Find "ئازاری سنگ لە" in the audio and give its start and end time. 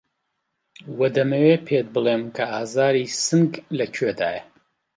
2.53-3.85